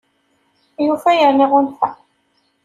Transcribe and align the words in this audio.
Yufa 0.85 1.11
yerna 1.19 1.45
iɣunfa! 1.49 1.89